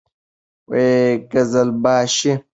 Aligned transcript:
قـــزلــباشــــــــــي 1.31 2.29